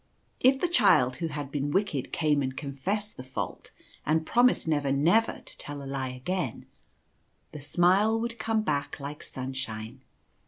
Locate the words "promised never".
4.25-4.91